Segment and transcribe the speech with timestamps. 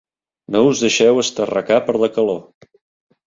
[0.53, 2.41] No us deixeu esterrecar per la calor.